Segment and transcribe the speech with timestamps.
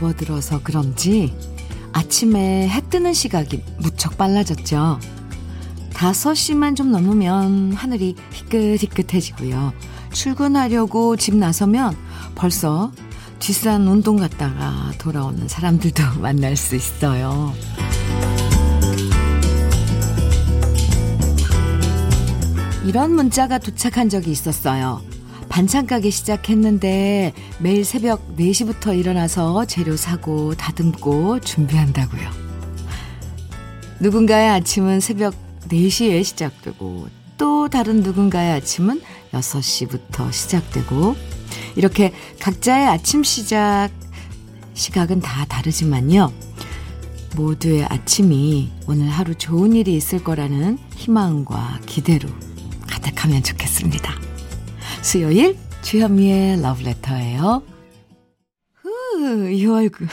[0.00, 1.34] 접어들어서 그런지
[1.92, 4.98] 아침에 해 뜨는 시각이 무척 빨라졌죠.
[5.92, 9.72] 5시만 좀 넘으면 하늘이 희끗희끗해지고요.
[10.12, 11.96] 출근하려고 집 나서면
[12.34, 12.90] 벌써
[13.38, 17.52] 뒷산 운동 갔다가 돌아오는 사람들도 만날 수 있어요.
[22.86, 25.02] 이런 문자가 도착한 적이 있었어요.
[25.50, 32.30] 반찬 가게 시작했는데 매일 새벽 4시부터 일어나서 재료 사고 다듬고 준비한다고요.
[34.00, 35.34] 누군가의 아침은 새벽
[35.68, 41.16] 4시에 시작되고 또 다른 누군가의 아침은 6시부터 시작되고
[41.74, 43.90] 이렇게 각자의 아침 시작
[44.74, 46.32] 시각은 다 다르지만요.
[47.36, 52.28] 모두의 아침이 오늘 하루 좋은 일이 있을 거라는 희망과 기대로
[52.86, 54.29] 가득하면 좋겠습니다.
[55.02, 57.62] 수요일 주현미의 러브레터예요.
[58.74, 60.06] 후, 6월 9,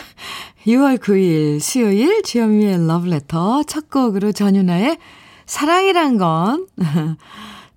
[0.66, 4.98] 6월 9일 수요일 주현미의 러브레터 첫 곡으로 전윤아의
[5.46, 6.68] 사랑이란 건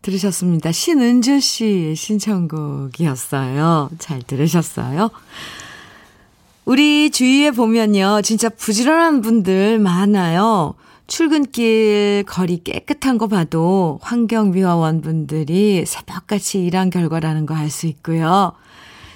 [0.03, 0.73] 들으셨습니다.
[0.73, 3.91] 신은주 씨의 신청곡이었어요.
[3.99, 5.11] 잘 들으셨어요?
[6.65, 8.23] 우리 주위에 보면요.
[8.23, 10.75] 진짜 부지런한 분들 많아요.
[11.11, 18.53] 출근길 거리 깨끗한 거 봐도 환경미화원 분들이 새벽같이 일한 결과라는 거 알 수 있고요.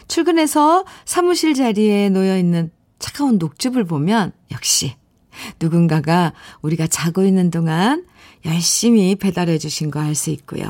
[0.08, 4.96] 출근해서 사무실 자리에 놓여 있는 차가운 녹즙을 보면 역시
[5.60, 8.04] 누군가가 우리가 자고 있는 동안
[8.44, 10.64] 열심히 배달해 주신 거 알 수 있고요.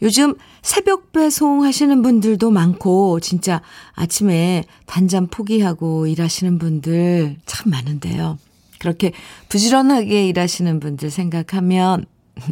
[0.00, 3.60] 요즘 새벽 배송 하시는 분들도 많고 진짜
[3.92, 8.38] 아침에 단잠 포기하고 일하시는 분들 참 많은데요.
[8.80, 9.12] 그렇게
[9.48, 12.06] 부지런하게 일하시는 분들 생각하면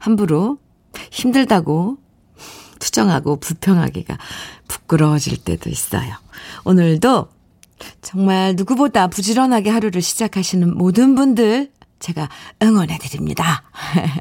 [0.00, 0.58] 함부로
[1.10, 1.96] 힘들다고
[2.80, 4.18] 투정하고 불평하기가
[4.68, 6.12] 부끄러워질 때도 있어요.
[6.64, 7.28] 오늘도
[8.02, 11.70] 정말 누구보다 부지런하게 하루를 시작하시는 모든 분들
[12.00, 12.28] 제가
[12.62, 13.62] 응원해 드립니다.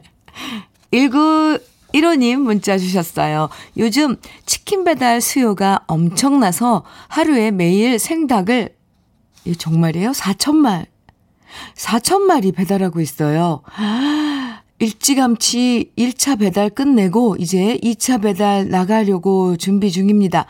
[0.93, 3.49] 1915님 문자 주셨어요.
[3.77, 8.75] 요즘 치킨 배달 수요가 엄청나서 하루에 매일 생닭을
[9.57, 10.11] 정말이에요?
[10.11, 10.85] 4천말
[11.75, 13.61] 4천 마리 배달하고 있어요.
[14.79, 20.45] 일찌감치 1차 배달 끝내고 이제 2차 배달 나가려고 준비 중입니다.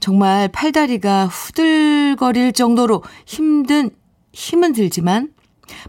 [0.00, 3.90] 정말 팔다리가 후들거릴 정도로 힘든,
[4.32, 5.30] 힘은 들지만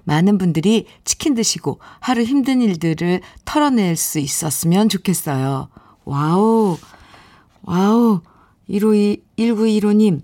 [0.04, 5.70] 많은 분들이 치킨 드시고 하루 힘든 일들을 털어낼 수 있었으면 좋겠어요.
[6.04, 6.78] 와우,
[7.64, 8.22] 와우,
[8.68, 10.22] 152, 1915님,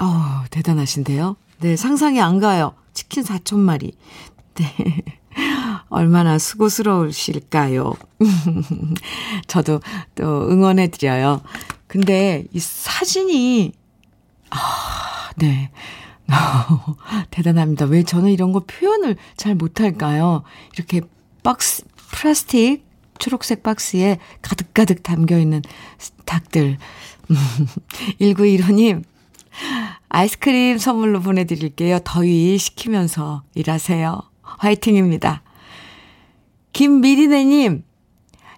[0.00, 1.36] 어 대단하신데요?
[1.60, 2.74] 네, 상상이 안 가요.
[3.04, 3.92] 치킨 4천 마리.
[4.54, 5.04] 네.
[5.88, 7.94] 얼마나 수고스러우실까요?
[9.46, 9.80] 저도
[10.14, 11.42] 또 응원해드려요.
[11.86, 13.72] 근데 이 사진이,
[14.50, 15.70] 아, 네.
[17.30, 17.86] 대단합니다.
[17.86, 20.42] 왜 저는 이런 거 표현을 잘 못할까요?
[20.74, 21.02] 이렇게
[21.42, 22.84] 박스, 플라스틱
[23.18, 25.62] 초록색 박스에 가득가득 담겨 있는
[26.24, 26.78] 닭들.
[28.20, 29.04] 1915님,
[30.14, 31.98] 아이스크림 선물로 보내드릴게요.
[32.04, 34.20] 더위 식히면서 일하세요.
[34.42, 35.42] 화이팅입니다.
[36.72, 37.82] 김미리네님,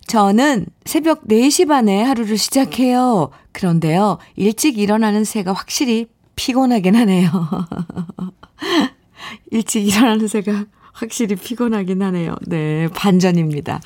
[0.06, 3.30] 저는 새벽 4시 반에 하루를 시작해요.
[3.52, 7.30] 그런데요, 일찍 일어나는 새가 확실히 피곤하긴 하네요.
[9.50, 12.36] 일찍 일어나는 새가 확실히 피곤하긴 하네요.
[12.46, 13.80] 네, 반전입니다.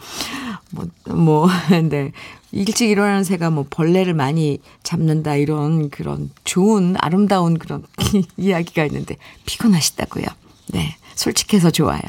[0.73, 1.49] 뭐, 뭐,
[1.89, 2.11] 네.
[2.53, 7.85] 일찍 일어나는 새가 뭐 벌레를 많이 잡는다 이런 그런 좋은 아름다운 그런
[8.37, 9.17] 이야기가 있는데
[9.47, 10.25] 피곤하시다고요.
[10.69, 10.97] 네.
[11.15, 12.01] 솔직해서 좋아요.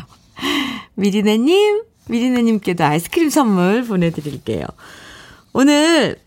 [0.96, 4.66] 미리네 님, 미리네 님께도 아이스크림 선물 보내 드릴게요.
[5.53, 6.20] 오늘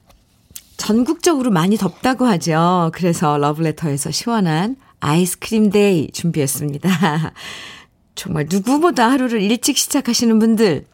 [0.76, 2.90] 전국적으로 많이 덥다고 하죠.
[2.94, 7.32] 그래서 러브레터에서 시원한 아이스크림 day 준비했습니다.
[8.14, 10.84] 정말 누구보다 하루를 일찍 시작하시는 분들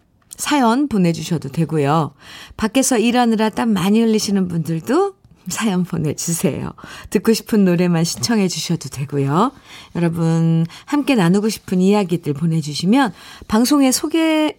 [0.41, 2.15] 사연 보내주셔도 되고요.
[2.57, 5.15] 밖에서 일하느라 땀 많이 흘리시는 분들도
[5.49, 6.73] 사연 보내주세요.
[7.11, 9.53] 듣고 싶은 노래만 신청해 주셔도 되고요.
[9.97, 13.13] 여러분, 함께 나누고 싶은 이야기들 보내주시면
[13.49, 14.57] 방송에 소개,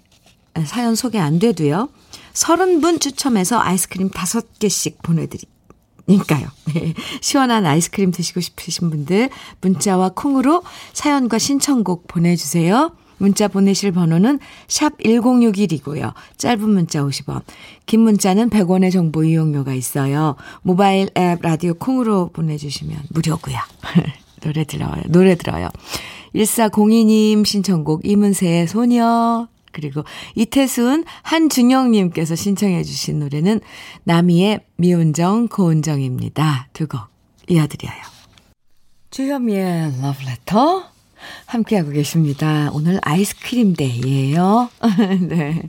[0.65, 1.89] 사연 소개 안 돼도요.
[2.33, 6.47] 30분 추첨해서 아이스크림 5개씩 보내드리니까요.
[6.73, 6.93] 네.
[7.21, 9.29] 시원한 아이스크림 드시고 싶으신 분들
[9.61, 10.63] 문자와 콩으로
[10.93, 12.95] 사연과 신청곡 보내주세요.
[13.21, 16.13] 문자 보내실 번호는 샵 1061이고요.
[16.37, 17.43] 짧은 문자 50원,
[17.85, 20.35] 긴 문자는 100원의 정보 이용료가 있어요.
[20.63, 23.57] 모바일 앱 라디오 콩으로 보내주시면 무료고요.
[24.41, 25.01] 노래 들어요.
[25.07, 25.69] 노래 들어요.
[26.35, 30.03] 1402님 신청곡 이문세의 소녀 그리고
[30.35, 33.61] 이태순 한준영님께서 신청해 주신 노래는
[34.03, 36.69] 나미의 미운정 고운정입니다.
[36.73, 37.01] 두 곡
[37.49, 38.01] 이어드려요.
[39.11, 40.90] 주현미의 러브레터
[41.45, 42.69] 함께하고 계십니다.
[42.73, 44.69] 오늘 아이스크림 데이예요.
[45.27, 45.61] 네.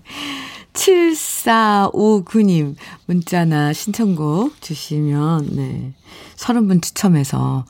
[0.73, 2.75] 7459님
[3.07, 5.93] 문자나 신청곡 주시면 네.
[6.37, 7.65] 30분 추첨해서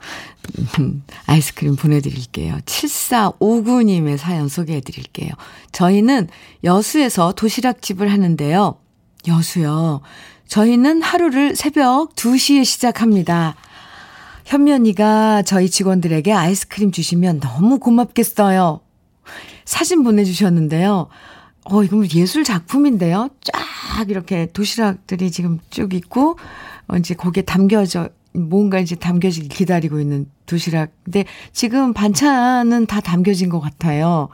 [0.79, 2.58] 음, 아이스크림 보내드릴게요.
[2.64, 5.31] 7459님의 사연 소개해드릴게요.
[5.73, 6.29] 저희는
[6.64, 8.76] 여수에서 도시락집을 하는데요.
[9.26, 10.00] 여수요.
[10.49, 13.56] 저희는 하루를 새벽 2시에 시작합니다.
[14.70, 18.81] 언니가 저희 직원들에게 아이스크림 주시면 너무 고맙겠어요.
[19.64, 21.08] 사진 보내주셨는데요.
[21.64, 23.31] 어, 이건 예술 작품인데요.
[23.40, 26.37] 쫙 이렇게 도시락들이 지금 쭉 있고,
[26.87, 30.90] 어, 이제 거기에 담겨져, 뭔가 이제 담겨지기 기다리고 있는 도시락.
[31.02, 34.28] 근데 지금 반찬은 다 담겨진 것 같아요.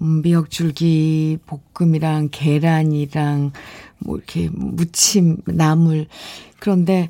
[0.00, 1.40] 음, 미역줄기,
[1.74, 3.52] 볶음이랑 계란이랑,
[3.98, 6.06] 뭐 이렇게 무침, 나물.
[6.58, 7.08] 그런데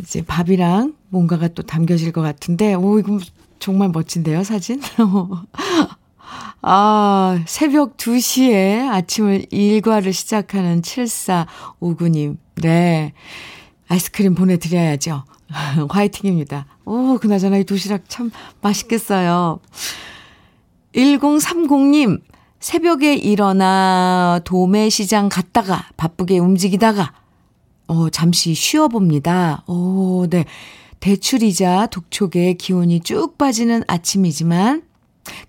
[0.00, 3.18] 이제 밥이랑 뭔가가 또 담겨질 것 같은데, 오, 이거
[3.58, 4.80] 정말 멋진데요, 사진?
[6.62, 12.36] 아, 새벽 2시에 아침을 일과를 시작하는 7459님.
[12.56, 13.12] 네.
[13.88, 15.24] 아이스크림 보내드려야죠.
[15.88, 16.66] 화이팅입니다.
[16.84, 18.30] 오, 그나저나 이 도시락 참
[18.60, 19.60] 맛있겠어요.
[20.94, 22.20] 1030님,
[22.60, 27.12] 새벽에 일어나 도매시장 갔다가 바쁘게 움직이다가,
[27.90, 29.64] 어, 잠시 쉬어봅니다.
[29.66, 30.44] 오, 네.
[31.00, 34.84] 대출이자 독촉에 기온이 쭉 빠지는 아침이지만,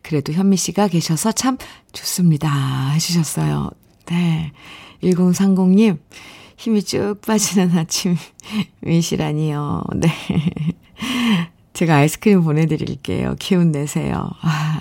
[0.02, 1.60] 그래도 현미 씨가 계셔서 참
[1.94, 2.90] 좋습니다.
[2.94, 3.70] 해주셨어요.
[4.08, 4.54] 네.
[5.04, 6.00] 1030님,
[6.58, 7.78] 힘이 쭉 빠지는
[8.82, 9.84] 아침이시라니요.
[9.98, 10.10] 네.
[11.74, 13.36] 제가 아이스크림 보내드릴게요.
[13.38, 14.32] 기운 내세요.
[14.42, 14.80] 아.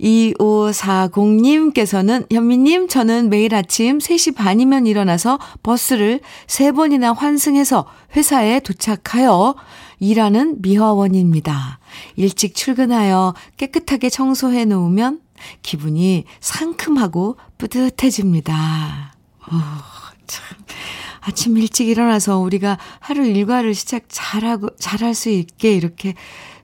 [0.00, 7.86] 2540님께서는 현미님, 저는 매일 아침 3시 반이면 일어나서 버스를 3번이나 환승해서
[8.16, 9.54] 회사에 도착하여
[9.98, 11.78] 일하는 미화원입니다.
[12.16, 15.20] 일찍 출근하여 깨끗하게 청소해 놓으면
[15.62, 19.14] 기분이 상큼하고 뿌듯해집니다.
[19.46, 19.56] 어,
[20.26, 20.58] 참.
[21.20, 26.14] 아침 일찍 일어나서 우리가 하루 일과를 시작 잘하고, 잘할 수 있게 이렇게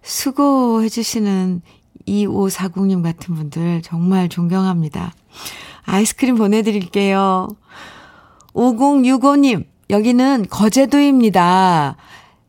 [0.03, 1.61] 수고해 주시는
[2.07, 5.13] 2540님 같은 분들 정말 존경합니다.
[5.85, 7.49] 아이스크림 보내드릴게요.
[8.55, 11.97] 5065님, 여기는 거제도입니다.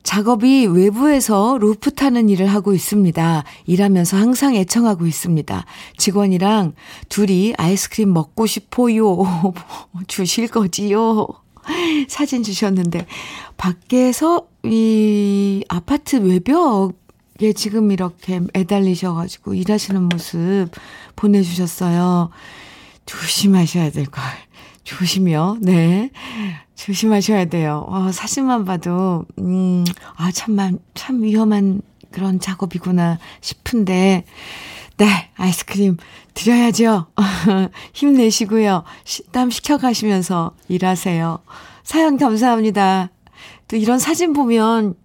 [0.04, 3.44] 작업이 외부에서 루프 타는 일을 하고 있습니다.
[3.66, 5.66] 일하면서 항상 애청하고 있습니다.
[5.98, 6.74] 직원이랑
[7.10, 9.18] 둘이 아이스크림 먹고 싶어요.
[10.08, 11.28] 주실 거지요?
[12.08, 13.06] 사진 주셨는데,
[13.58, 16.94] 밖에서 이 아파트 외벽
[17.42, 20.70] 에 지금 이렇게 매달리셔가지고 일하시는 모습
[21.16, 22.32] 보내주셨어요.
[23.06, 24.24] 조심하셔야 될 걸.
[24.84, 25.58] 조심이요.
[25.62, 26.12] 네.
[26.76, 27.86] 조심하셔야 돼요.
[27.90, 29.84] 어, 사진만 봐도, 음,
[30.16, 31.82] 아, 참만, 참 위험한
[32.12, 34.24] 그런 작업이구나 싶은데,
[34.98, 35.98] 네, 아이스크림
[36.34, 37.08] 드려야죠.
[37.94, 38.84] 힘내시고요.
[39.32, 41.40] 땀 식혀가시면서 일하세요.
[41.84, 43.10] 사연 감사합니다.
[43.68, 44.96] 또 이런 사진 보면,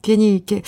[0.00, 0.62] 괜히 이렇게,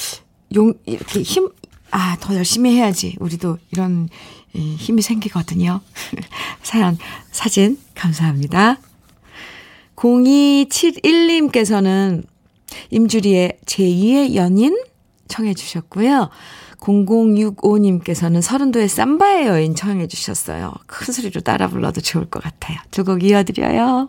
[0.55, 1.49] 용, 이렇게 힘,
[1.91, 3.17] 아, 더 열심히 해야지.
[3.21, 4.09] 우리도 이런
[4.55, 5.81] 힘이 생기거든요.
[6.63, 6.97] 사연,
[7.31, 8.79] 사진, 감사합니다.
[9.97, 12.25] 0271님께서는
[12.91, 14.79] 임주리의 제2의 연인
[15.29, 16.29] 청해 주셨고요.
[16.81, 20.73] 0065님께서는 서른도의 삼바의 여인 청해 주셨어요.
[20.87, 22.79] 큰 소리로 따라 불러도 좋을 것 같아요.
[22.91, 24.09] 두 곡 이어드려요.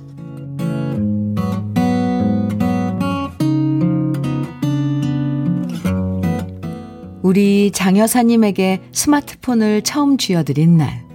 [7.31, 11.05] 우리 장 여사님에게 스마트폰을 처음 쥐어드린 날,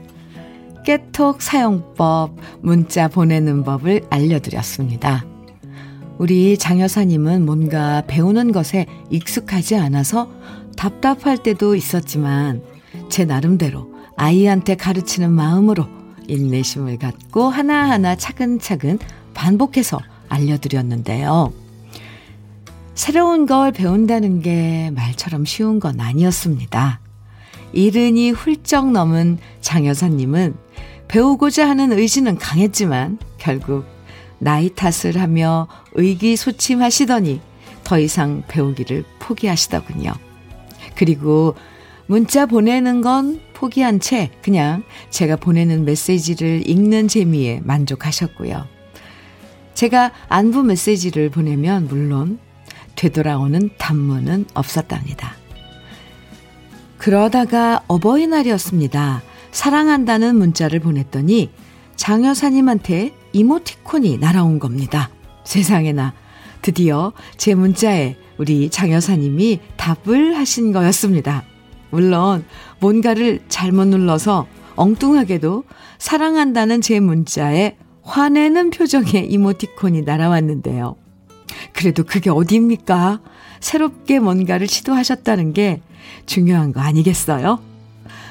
[0.87, 5.27] 깨톡 사용법, 문자 보내는 법을 알려드렸습니다.
[6.17, 10.31] 우리 장 여사님은 뭔가 배우는 것에 익숙하지 않아서
[10.79, 12.63] 답답할 때도 있었지만,
[13.11, 15.85] 제 나름대로 아이한테 가르치는 마음으로
[16.29, 19.01] 인내심을 갖고 하나하나 차근차근
[19.35, 21.66] 반복해서 알려드렸는데요.
[22.97, 26.99] 새로운 걸 배운다는 게 말처럼 쉬운 건 아니었습니다.
[27.75, 30.55] 이른이 훌쩍 넘은 장 여사님은
[31.07, 33.85] 배우고자 하는 의지는 강했지만 결국
[34.39, 37.41] 나이 탓을 하며 의기소침하시더니
[37.85, 40.13] 더 이상 배우기를 포기하시더군요.
[40.97, 41.55] 그리고
[42.07, 48.67] 문자 보내는 건 포기한 채 그냥 제가 보내는 메시지를 읽는 재미에 만족하셨고요.
[49.75, 52.39] 제가 안부 메시지를 보내면 물론
[52.97, 55.37] 되돌아오는 단문은 없었답니다.
[56.99, 59.23] 그러다가 어버이날이었습니다.
[59.53, 61.51] 사랑한다는 문자를 보냈더니
[61.95, 65.11] 장 여사님한테 이모티콘이 날아온 겁니다.
[65.45, 66.15] 세상에나
[66.63, 71.45] 드디어 제 문자에 우리 장 여사님이 답을 하신 거였습니다.
[71.91, 72.45] 물론
[72.81, 75.65] 뭔가를 잘못 눌러서 엉뚱하게도
[75.99, 80.97] 사랑한다는 제 문자에 화내는 표정의 이모티콘이 날아왔는데요.
[81.73, 83.21] 그래도 그게 어디입니까?
[83.61, 85.81] 새롭게 뭔가를 시도하셨다는 게
[86.27, 87.61] 중요한 거 아니겠어요?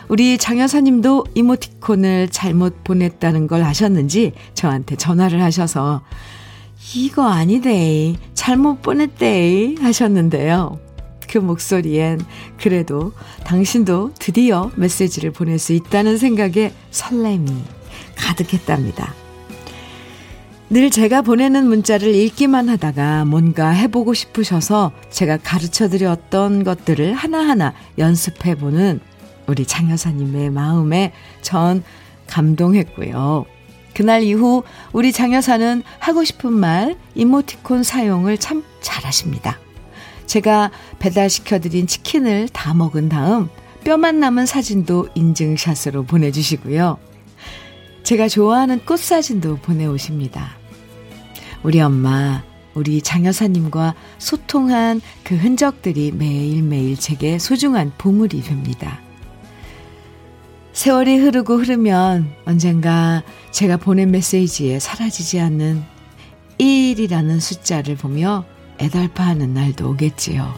[0.08, 6.04] 우리 장 여사님도 이모티콘을 잘못 보냈다는 걸 아셨는지 저한테 전화를 하셔서
[6.96, 10.80] 이거 아니데 잘못 보냈대 하셨는데요.
[11.28, 12.22] 그 목소리엔
[12.62, 17.52] 그래도 당신도 드디어 메시지를 보낼 수 있다는 생각에 설렘이
[18.16, 19.25] 가득했답니다.
[20.70, 29.00] 늘 제가 보내는 문자를 읽기만 하다가 뭔가 해보고 싶으셔서 제가 가르쳐 드렸던 것들을 하나하나 연습해보는
[29.46, 31.84] 우리 장 여사님의 마음에 전
[32.26, 33.46] 감동했고요.
[33.94, 39.60] 그날 이후 우리 장 여사는 하고 싶은 말, 이모티콘 사용을 참 잘하십니다.
[40.26, 43.50] 제가 배달시켜드린 치킨을 다 먹은 다음
[43.84, 46.98] 뼈만 남은 사진도 인증샷으로 보내주시고요.
[48.06, 50.58] 제가 좋아하는 꽃 사진도 보내오십니다.
[51.64, 52.44] 우리 엄마,
[52.76, 59.02] 우리 장 여사님과 소통한 그 흔적들이 매일매일 제게 소중한 보물이 됩니다.
[60.74, 65.84] 세월이 흐르고 흐르면 언젠가 제가 보낸 메시지에 사라지지 않는
[66.60, 68.46] 1이라는 숫자를 보며
[68.78, 70.54] 애달파하는 날도 오겠지요.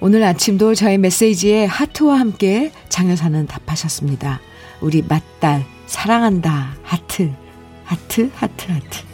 [0.00, 4.40] 오늘 아침도 저의 메시지에 하트와 함께 장여사는 답하셨습니다.
[4.80, 7.32] 우리 맏딸 사랑한다 하트
[7.84, 9.04] 하트 하트 하트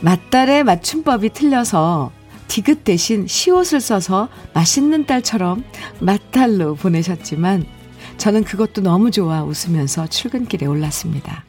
[0.00, 2.12] 맏딸의 맞춤법이 틀려서
[2.48, 5.64] 디귿 대신 시옷을 써서 맛있는 딸처럼
[6.00, 7.64] 맏딸로 보내셨지만
[8.18, 11.44] 저는 그것도 너무 좋아 웃으면서 출근길에 올랐습니다.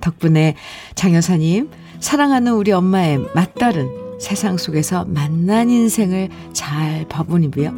[0.00, 0.56] 덕분에
[0.94, 7.72] 장 여사님 사랑하는 우리 엄마의 맏딸은 세상 속에서 만난 인생을 잘 버무리며,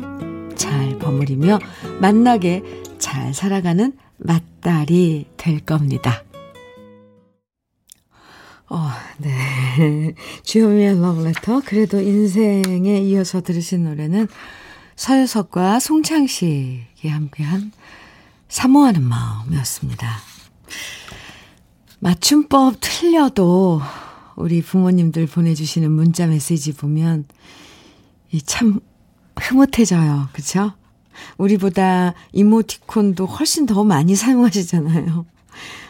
[0.54, 1.58] 잘 버무리며
[2.00, 2.62] 만나게
[2.98, 6.24] 잘 살아가는 맏딸이 될 겁니다.
[8.68, 10.14] 어, 네.
[10.42, 11.62] 주현미의 러브레터.
[11.64, 14.28] 그래도 인생에 이어서 들으신 노래는
[14.96, 17.72] 서유석과 송창식이 함께한
[18.48, 20.08] 사모하는 마음이었습니다.
[22.00, 23.80] 맞춤법 틀려도
[24.36, 27.26] 우리 부모님들 보내주시는 문자 메시지 보면
[28.44, 28.80] 참
[29.36, 30.28] 흐뭇해져요.
[30.32, 30.72] 그쵸?
[31.38, 35.26] 우리보다 이모티콘도 훨씬 더 많이 사용하시잖아요.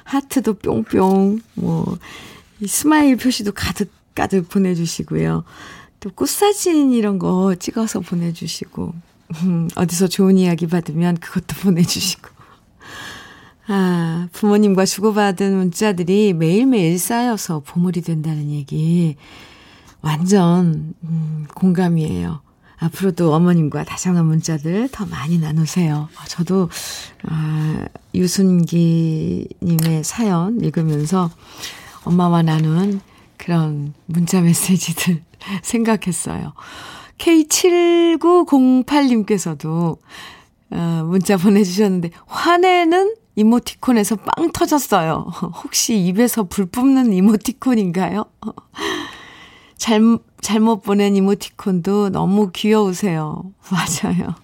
[0.05, 1.99] 하트도 뿅뿅, 뭐,
[2.67, 5.45] smile 표시도 가득 가득 보내주시고요.
[6.01, 8.95] 또 꽃사진 이런 거 찍어서 보내주시고,
[9.43, 12.29] 음, 어디서 좋은 이야기 받으면 그것도 보내주시고.
[13.69, 19.17] 아, 부모님과 주고받은 문자들이 매일매일 쌓여서 보물이 된다는 얘기.
[20.01, 22.46] 완전, 음, 공감이에요.
[22.79, 26.09] 앞으로도 어머님과 다정한 문자들 더 많이 나누세요.
[26.17, 26.69] 아, 저도,
[27.25, 31.31] 아, 유순기님의 사연 읽으면서
[32.05, 33.01] 엄마와 나눈
[33.37, 35.23] 그런 문자 메시지들
[35.63, 36.53] 생각했어요.
[37.19, 39.99] K7908님께서도,
[40.71, 45.27] 어, 문자 보내주셨는데, 화내는 이모티콘에서 빵 터졌어요.
[45.65, 48.25] 혹시 입에서 불 뿜는 이모티콘인가요?
[49.79, 53.53] 잘, 잘못 보낸 이모티콘도 너무 귀여우세요.
[53.71, 54.35] 맞아요.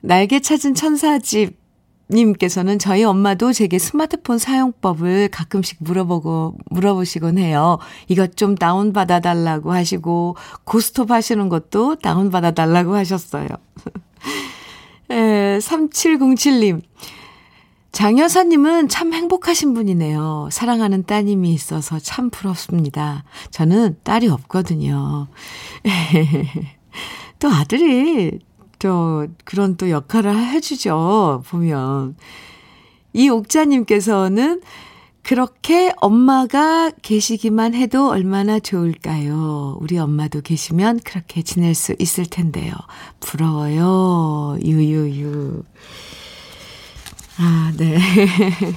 [0.00, 1.62] 날개 찾은 천사집
[2.10, 7.78] 님께서는 저희 엄마도 제게 스마트폰 사용법을 가끔씩 물어보고, 물어보시곤 해요.
[8.08, 13.48] 이것 좀 다운 받아 달라고 하시고, 고스톱 하시는 것도 다운 받아 달라고 하셨어요.
[15.10, 16.82] 에, 3707님.
[17.92, 20.48] 장 여사님은 참 행복하신 분이네요.
[20.50, 23.22] 사랑하는 따님이 있어서 참 부럽습니다.
[23.50, 25.28] 저는 딸이 없거든요.
[27.38, 28.38] 또 아들이
[28.78, 31.42] 또 그런 또 역할을 해주죠.
[31.46, 32.16] 보면.
[33.12, 34.62] 이 옥자님께서는
[35.22, 39.78] 그렇게 엄마가 계시기만 해도 얼마나 좋을까요?
[39.80, 42.72] 우리 엄마도 계시면 그렇게 지낼 수 있을 텐데요.
[43.20, 44.56] 부러워요.
[44.64, 45.62] 유유유.
[47.38, 47.98] 아, 네.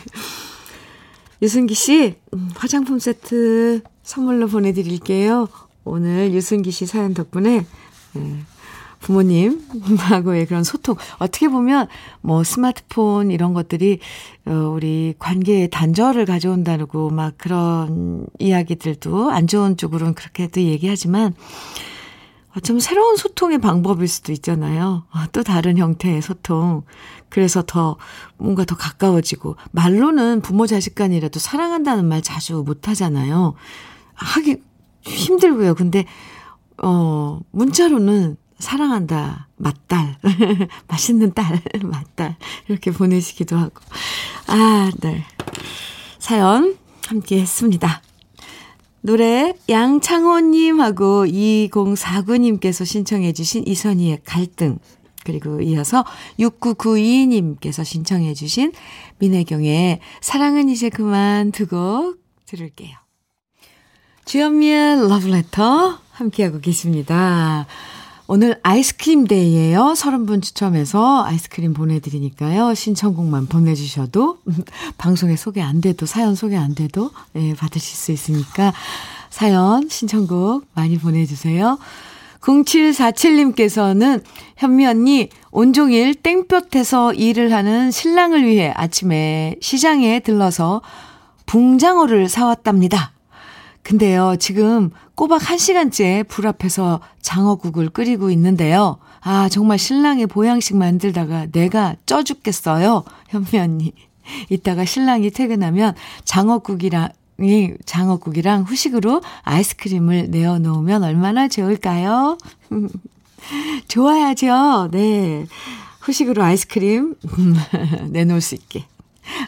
[1.42, 5.48] 유승기 씨, 음, 화장품 세트 선물로 보내드릴게요.
[5.84, 7.66] 오늘 유승기 씨 사연 덕분에
[8.14, 8.40] 네,
[9.02, 10.96] 부모님하고의 그런 소통.
[11.20, 11.88] 어떻게 보면
[12.22, 14.00] 뭐 스마트폰 이런 것들이
[14.46, 21.36] 어, 우리 관계에 단절을 가져온다고 막 그런 이야기들도 안 좋은 쪽으로는 그렇게도 얘기하지만
[22.58, 25.06] 어쩌면 새로운 소통의 방법일 수도 있잖아요.
[25.32, 26.84] 또 다른 형태의 소통.
[27.30, 27.98] 그래서 더
[28.38, 33.56] 뭔가 더 가까워지고 말로는 부모 자식 간이라도 사랑한다는 말 자주 못 하잖아요.
[34.14, 34.62] 하기
[35.02, 35.76] 힘들고요.
[35.76, 36.06] 근데
[36.82, 39.50] 어 문자로는 사랑한다.
[39.58, 40.18] 맞딸.
[40.88, 41.62] 맛있는 딸.
[41.84, 42.38] 맞딸.
[42.68, 43.82] 이렇게 보내시기도 하고.
[44.48, 45.26] 아, 네.
[46.20, 48.02] 사연 함께 했습니다.
[49.06, 54.80] 노래 양창호님하고 2049님께서 신청해 주신 이선희의 갈등
[55.24, 56.04] 그리고 이어서
[56.40, 58.72] 6992님께서 신청해 주신
[59.20, 62.16] 민혜경의 사랑은 이제 그만 두고
[62.48, 62.98] 들을게요.
[64.26, 67.68] 주현미의 러브레터 함께하고 계십니다.
[68.28, 69.94] 오늘 아이스크림 데이예요.
[69.96, 72.74] 30분 추첨해서 아이스크림 보내드리니까요.
[72.74, 74.40] 신청곡만 보내주셔도
[74.98, 78.74] 방송에 소개 안 돼도 사연 소개 안 돼도 예, 받으실 수 있으니까
[79.30, 81.78] 사연 신청곡 많이 보내주세요.
[82.42, 84.24] 0747님께서는
[84.58, 90.82] 현미 언니 온종일 땡볕에서 일을 하는 신랑을 위해 아침에 시장에 들러서
[91.48, 93.15] 붕장어를 사왔답니다.
[93.86, 98.98] 근데요, 지금 꼬박 1시간째 불 앞에서 장어국을 끓이고 있는데요.
[99.22, 103.04] 아, 정말 신랑의 보양식 만들다가 내가 쪄 죽겠어요.
[103.28, 103.94] 현미 언니.
[104.50, 105.94] 이따가 신랑이 퇴근하면
[106.24, 107.10] 장어국이랑
[107.42, 112.40] 이 장어국이랑 후식으로 아이스크림을 내어 놓으면 얼마나 좋을까요?
[113.88, 114.90] 좋아야죠.
[114.94, 115.46] 네.
[116.00, 117.14] 후식으로 아이스크림
[118.10, 118.86] 내놓을 수 있게.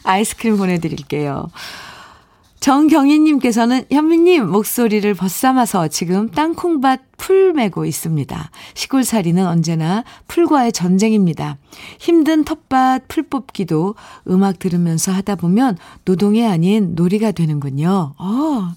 [0.04, 1.50] 아이스크림 보내드릴게요.
[2.60, 8.52] 정경희님께서는 현미님 목소리를 벗삼아서 지금 땅콩밭 풀 매고 있습니다.
[8.74, 11.58] 시골살이는 언제나 풀과의 전쟁입니다.
[12.00, 13.96] 힘든 텃밭 풀 뽑기도
[14.28, 18.16] 음악 들으면서 하다 보면 노동이 아닌 놀이가 되는군요.
[18.18, 18.68] 어,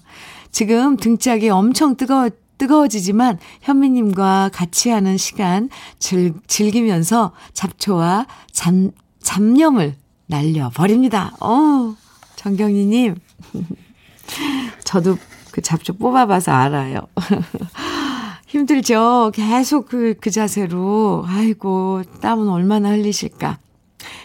[0.51, 8.73] 지금 등짝이 엄청 뜨거워, 뜨거워지지만 현미님과 같이 하는 시간 즐, 즐기면서 잡초와 잡,
[9.21, 9.95] 잡념을
[10.27, 11.33] 날려버립니다.
[11.41, 11.95] 어,
[12.35, 13.15] 정경희님.
[14.83, 15.17] 저도
[15.51, 17.01] 그 잡초 뽑아봐서 알아요.
[18.47, 19.31] 힘들죠?
[19.33, 21.23] 계속 그, 그 자세로.
[21.25, 23.59] 아이고, 땀은 얼마나 흘리실까.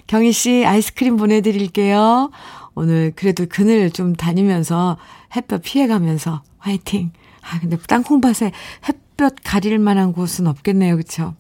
[0.07, 2.31] 경희 씨, 아이스크림 보내드릴게요.
[2.75, 4.97] 오늘 그래도 그늘 좀 다니면서
[5.37, 7.13] 햇볕 피해가면서 화이팅.
[7.43, 8.53] 아, 근데 땅콩밭에
[8.89, 10.97] 햇볕 가릴 만한 곳은 없겠네요.
[10.97, 11.35] 그쵸?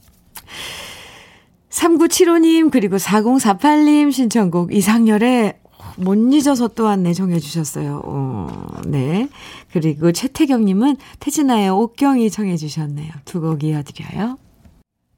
[1.71, 5.59] 3975님, 그리고 4048님 신청곡 이상열의
[5.97, 8.03] 못 잊어서 또한 내정해 주셨어요.
[8.05, 8.49] 어,
[8.87, 9.29] 네.
[9.73, 13.11] 그리고 최태경님은 태진아의 옥경이 청해 주셨네요.
[13.25, 14.39] 두 곡 이어드려요.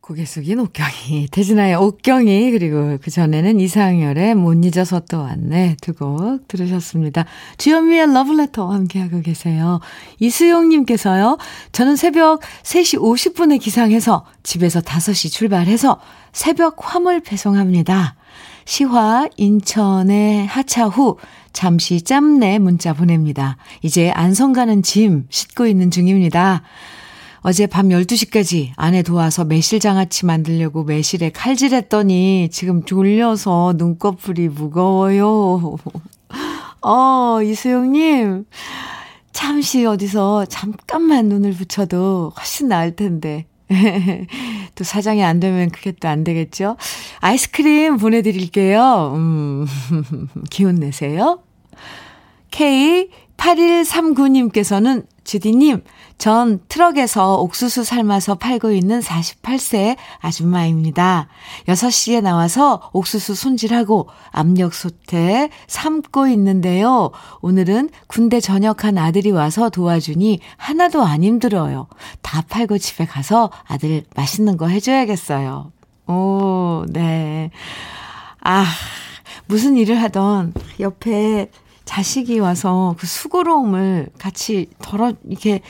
[0.00, 5.76] 고개 숙인 옥경이, 태진아의 옥경이, 그리고 그 전에는 이상열의 못 잊어서 또 왔네.
[5.82, 7.26] 두 곡 들으셨습니다.
[7.58, 9.80] 주현미의 러브레터 함께하고 계세요.
[10.18, 11.36] 이수용님께서요,
[11.72, 16.00] 저는 새벽 3시 50분에 기상해서 집에서 5시 출발해서
[16.32, 18.14] 새벽 화물 배송합니다.
[18.68, 21.16] 시화 인천에 하차 후
[21.54, 23.56] 잠시 짬내 문자 보냅니다.
[23.80, 26.60] 이제 안성 가는 짐 싣고 있는 중입니다.
[27.40, 35.78] 어제 밤 12시까지 아내 도와서 매실 장아찌 만들려고 매실에 칼질했더니 지금 졸려서 눈꺼풀이 무거워요.
[36.82, 38.44] 어, 이수영님.
[39.32, 43.46] 잠시 어디서 잠깐만 눈을 붙여도 훨씬 나을 텐데.
[44.74, 46.76] 또 사장이 안 되면 그게 또 안 되겠죠?
[47.20, 49.12] 아이스크림 보내드릴게요.
[49.14, 49.66] 음,
[50.50, 51.40] 기운 내세요.
[52.50, 55.84] K8139님께서는 주디님,
[56.16, 61.28] 전 트럭에서 옥수수 삶아서 팔고 있는 48세 아줌마입니다.
[61.66, 67.10] 6시에 나와서 옥수수 손질하고 압력솥에 삶고 있는데요.
[67.42, 71.88] 오늘은 군대 전역한 아들이 와서 도와주니 하나도 안 힘들어요.
[72.22, 75.72] 다 팔고 집에 가서 아들 맛있는 거 해줘야겠어요.
[76.06, 77.50] 오, 네.
[78.40, 78.64] 아,
[79.44, 81.50] 무슨 일을 하던 옆에
[81.88, 85.62] 자식이 와서 그 수고로움을 같이 덜어, 이렇게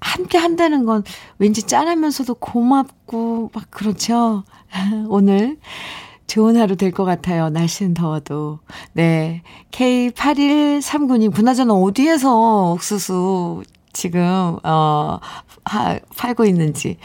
[0.00, 1.04] 함께 한다는 건
[1.38, 4.44] 왠지 짠하면서도 고맙고 막 그렇죠.
[5.08, 5.58] 오늘
[6.26, 7.50] 좋은 하루 될 것 같아요.
[7.50, 8.60] 날씨는 더워도.
[8.94, 9.42] 네.
[9.72, 13.62] K8139님, 그나저나 어디에서 옥수수
[13.92, 15.18] 지금, 어,
[15.66, 16.96] 하, 팔고 있는지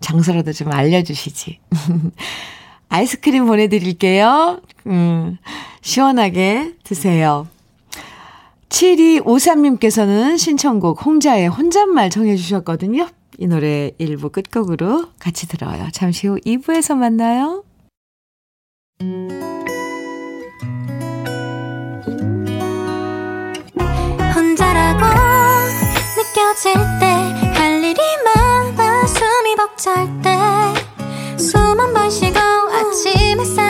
[0.00, 1.58] 장소라도 좀 알려주시지.
[2.90, 4.60] 아이스크림 보내드릴게요.
[4.88, 5.38] 음,
[5.80, 7.46] 시원하게 드세요.
[8.68, 13.08] 7253님께서는 신청곡 홍자의 혼잣말 정해주셨거든요.
[13.38, 15.88] 이 노래 1부 끝곡으로 같이 들어요.
[15.92, 17.64] 잠시 후 2부에서 만나요.
[24.34, 25.04] 혼자라고
[26.16, 27.06] 느껴질 때
[27.54, 30.28] 할 일이 많아 숨이 벅찰 때
[31.38, 33.67] 숨 한 번 쉬고 아침 햇살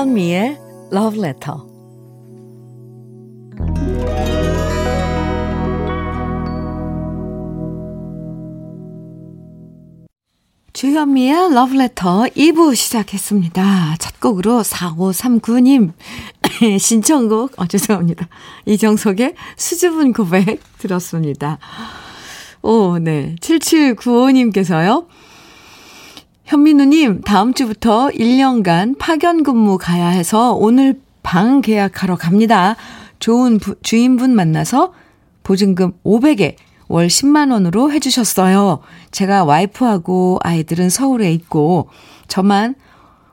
[0.00, 0.56] 주현미의
[0.94, 1.58] Love Letter.
[10.72, 13.96] 주현미의 Love Letter 2부 시작했습니다.
[13.98, 15.92] 첫 곡으로 4539님
[16.80, 18.26] 신청곡, 어, 죄송합니다.
[18.64, 21.58] 이정석의 수줍은 고백 들었습니다.
[22.62, 23.36] 오, 네.
[23.40, 25.06] 7795님께서요.
[26.50, 32.74] 현민우님, 다음 주부터 1년간 파견 근무 가야 해서 오늘 방 계약하러 갑니다.
[33.20, 34.92] 좋은 부, 주인분 만나서
[35.44, 36.56] 보증금 500에
[36.88, 38.80] 월 10만원으로 해주셨어요.
[39.12, 41.88] 제가 와이프하고 아이들은 서울에 있고,
[42.26, 42.74] 저만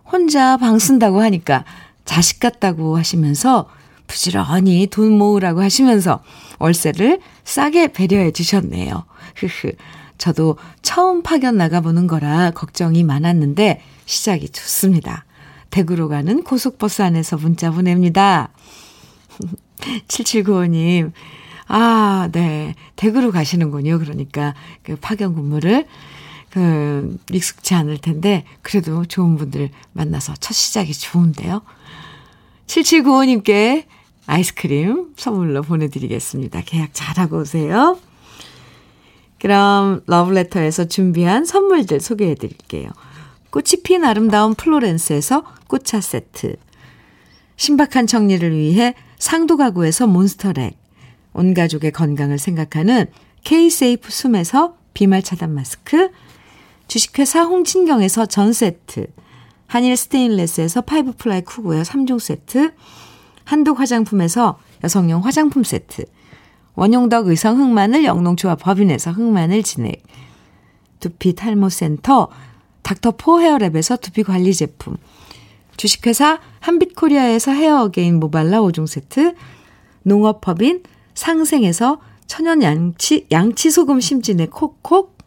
[0.05, 1.65] 혼자 방 쓴다고 하니까
[2.05, 3.67] 자식 같다고 하시면서
[4.05, 6.21] 부지런히 돈 모으라고 하시면서
[6.59, 9.05] 월세를 싸게 배려해 주셨네요.
[9.37, 9.71] 흐흐.
[10.17, 15.25] 저도 처음 파견 나가보는 거라 걱정이 많았는데 시작이 좋습니다.
[15.69, 18.49] 대구로 가는 고속버스 안에서 문자 보냅니다.
[20.07, 21.11] 7795님,
[21.67, 22.75] 아, 네.
[22.95, 23.99] 대구로 가시는군요.
[23.99, 24.53] 그러니까
[24.83, 25.85] 그 파견 근무를
[26.49, 31.61] 그 익숙치 않을 텐데 그래도 좋은 분들 만나서 첫 시작이 좋은데요.
[32.67, 33.85] 7795님께
[34.25, 36.61] 아이스크림 선물로 보내드리겠습니다.
[36.65, 37.99] 계약 잘하고 오세요.
[39.39, 42.89] 그럼 러브레터에서 준비한 선물들 소개해 드릴게요.
[43.49, 46.55] 꽃이 핀 아름다운 플로렌스에서 꽃차 세트.
[47.55, 50.77] 신박한 정리를 위해 상도 가구에서 몬스터랙.
[51.33, 53.07] 온 가족의 건강을 생각하는
[53.43, 56.09] K-세이프 숨에서 비말 차단 마스크.
[56.87, 59.07] 주식회사 홍진경에서 전 세트.
[59.67, 62.71] 한일 스테인레스에서 five ply cookware 3종 세트.
[63.43, 66.05] 한독 화장품에서 여성용 화장품 세트.
[66.77, 70.03] 원용덕 의성 흑마늘 영농조합 법인에서 흑마늘 진액.
[70.99, 72.29] 두피 탈모센터
[72.83, 74.95] 닥터포 헤어랩에서 두피 관리 제품.
[75.75, 79.33] 주식회사 한빛코리아에서 헤어 어게인 모발라 5종 세트.
[80.03, 80.83] 농업법인
[81.15, 85.17] 상생에서 천연 양치, 양치 소금 심진의 콕콕.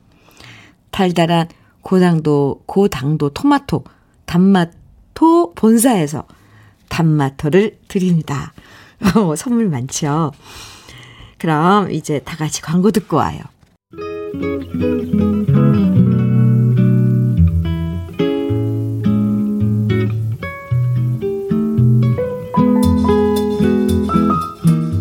[0.93, 1.49] 달달한
[1.83, 3.83] 고당도, 고당도 토마토,
[4.25, 6.27] 단마토 본사에서
[6.89, 8.53] 단마토를 드립니다.
[9.37, 10.31] 선물 많죠?
[11.41, 13.41] 그럼 이제 다 같이 광고 듣고 와요.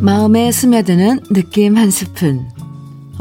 [0.02, 2.48] 마음에 스며드는 느낌 한 스푼.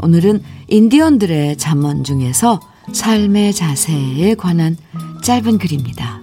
[0.01, 2.61] 오늘은 인디언들의 잠언 중에서
[2.93, 4.77] 삶의 자세에 관한
[5.21, 6.18] 짧은 글입니다.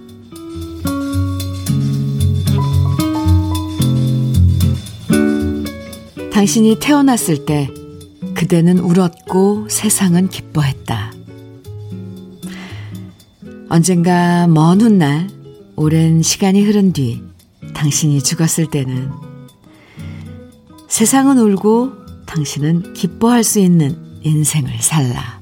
[6.37, 7.67] 당신이 태어났을 때
[8.35, 11.11] 그대는 울었고 세상은 기뻐했다.
[13.69, 15.27] 언젠가 먼 훗날
[15.75, 17.23] 오랜 시간이 흐른 뒤
[17.73, 19.09] 당신이 죽었을 때는
[20.87, 25.36] 세상은 울고 당신은 기뻐할 수 있는 인생을 살라.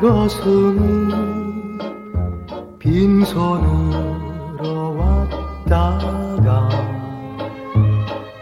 [0.00, 1.14] 벌거숭이
[2.80, 4.58] 빈손으로
[4.98, 6.68] 왔다가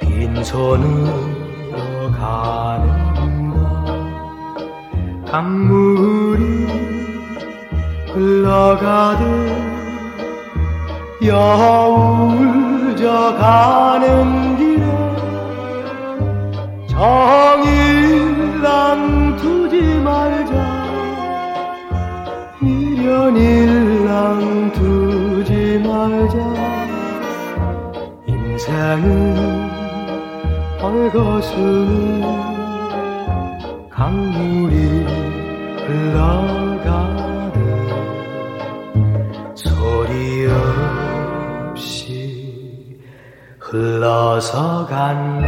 [0.01, 3.85] 빈손으로 가는가?
[5.31, 6.43] 강물이
[8.15, 9.21] 흘러가듯
[11.23, 14.87] 여울져 가는 길에
[16.89, 17.77] 정일랑
[19.37, 20.62] 두지 말자
[23.37, 26.37] 일랑 두지 말자.
[28.27, 29.71] 인생은
[30.81, 32.23] 벌거숭이
[33.91, 34.75] 강물이
[35.87, 37.57] 흘러가듯
[39.55, 40.47] 소리
[41.71, 42.99] 없이
[43.59, 45.42] 흘러서 간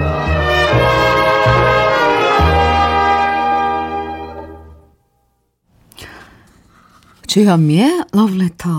[7.34, 8.70] 주현미의 러브레터.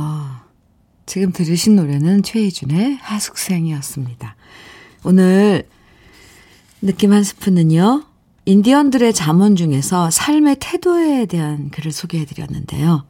[1.06, 4.38] 지금 들으신 노래는 최희준의 하숙생이었습니다.
[5.04, 5.68] 오늘
[6.82, 8.06] 느낌 한 스푼은요.
[8.46, 13.04] 인디언들의 잠언 중에서 삶의 태도에 대한 글을 소개해 드렸는데요.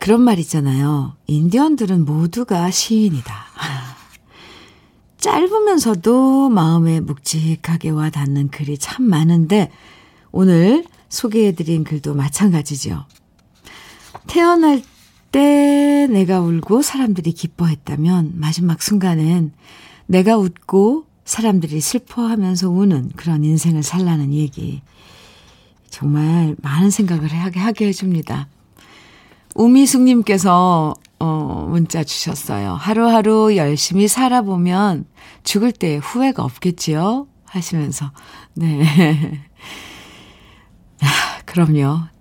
[0.00, 1.14] 그런 말 있잖아요.
[1.28, 3.32] 인디언들은 모두가 시인이다.
[5.18, 9.70] 짧으면서도 마음에 묵직하게 와 닿는 글이 참 많은데
[10.32, 13.06] 오늘 소개해 드린 글도 마찬가지죠.
[14.26, 14.82] 태어날
[15.30, 19.52] 때 내가 울고 사람들이 기뻐했다면 마지막 순간엔
[20.06, 24.82] 내가 웃고 사람들이 슬퍼하면서 우는 그런 인생을 살라는 얘기.
[25.88, 28.48] 정말 많은 생각을 하게, 하게 해줍니다.
[29.54, 32.74] 우미숙님께서, 어, 문자 주셨어요.
[32.74, 35.04] 하루하루 열심히 살아보면
[35.44, 37.26] 죽을 때 후회가 없겠지요?
[37.44, 38.10] 하시면서.
[38.54, 38.82] 네.
[41.02, 41.06] 아,
[41.44, 42.11] 그럼요.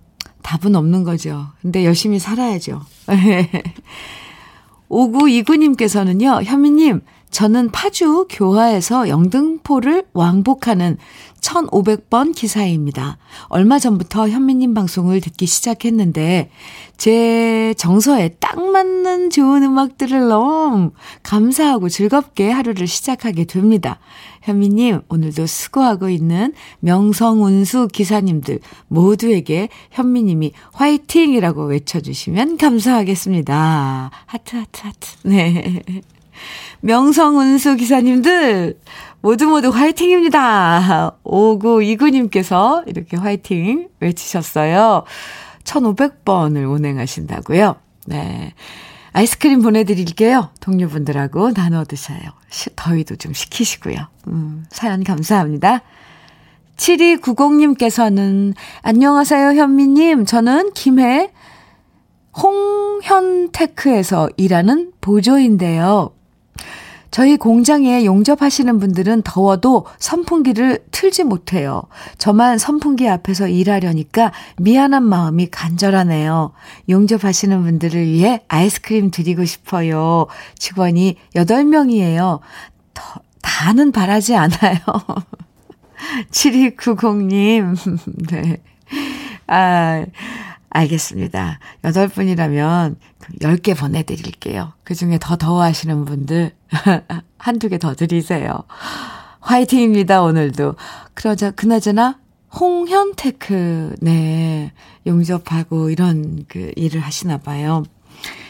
[0.44, 1.48] 답은 없는 거죠.
[1.62, 2.82] 근데 열심히 살아야죠.
[4.90, 10.98] 5929님께서는요, 현미님, 저는 파주 교화에서 영등포를 왕복하는
[11.42, 13.18] 1500번 기사입니다.
[13.48, 16.50] 얼마 전부터 현미님 방송을 듣기 시작했는데,
[16.98, 20.92] 제 정서에 딱 맞는 좋은 음악들을 너무
[21.24, 24.00] 감사하고 즐겁게 하루를 시작하게 됩니다.
[24.44, 34.12] 현미님, 오늘도 수고하고 있는 명성운수 기사님들 모두에게 현미님이 화이팅이라고 외쳐주시면 감사하겠습니다.
[34.26, 35.08] 하트, 하트, 하트.
[35.24, 35.82] 네.
[36.82, 38.78] 명성운수 기사님들,
[39.22, 41.16] 모두 모두 화이팅입니다.
[41.24, 45.04] 5929님께서 이렇게 화이팅 외치셨어요.
[45.64, 47.76] 1500번을 운행하신다고요?
[48.08, 48.54] 네.
[49.14, 50.50] 아이스크림 보내드릴게요.
[50.62, 52.20] 동료분들하고 나눠 드셔요.
[52.76, 53.98] 더위도 좀 식히시고요.
[54.28, 55.82] 음, 사연 감사합니다.
[56.78, 60.26] 7290님께서는, 안녕하세요, 현미님.
[60.26, 61.32] 저는 김해
[62.42, 66.12] 홍현테크에서 일하는 보조인데요.
[67.12, 71.84] 저희 공장에 용접하시는 분들은 더워도 선풍기를 틀지 못해요.
[72.18, 76.54] 저만 선풍기 앞에서 일하려니까 미안한 마음이 간절하네요.
[76.90, 80.28] 용접하시는 분들을 위해 아이스크림 드리고 싶어요.
[80.58, 82.40] 직원이 8명이에요.
[82.94, 84.80] 더, 다는 바라지 않아요.
[86.32, 87.76] 7290님,
[88.32, 88.58] 네.
[89.48, 90.06] 아,
[90.70, 91.60] 알겠습니다.
[91.84, 92.96] 8분이라면
[93.42, 94.74] 10개 보내드릴게요.
[94.84, 96.54] 그 중에 더 더워하시는 분들
[97.38, 98.64] 한두 개 더 드리세요.
[99.40, 100.76] 화이팅입니다, 오늘도.
[101.14, 102.20] 그러자, 그나저나,
[102.60, 104.72] 홍현테크, 네,
[105.08, 107.84] 용접하고 이런 그 일을 하시나 봐요.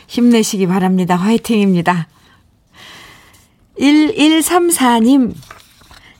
[0.08, 1.16] 힘내시기 바랍니다.
[1.16, 2.08] 화이팅입니다.
[3.80, 5.34] 1134님,